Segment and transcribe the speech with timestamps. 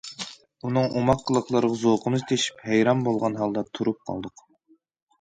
[0.69, 4.47] ئۇنىڭ ئوماق قىلىقلىرىغا زوقىمىز تېشىپ، ھەيران بولغان ھالدا تۇرۇپ قالدۇق.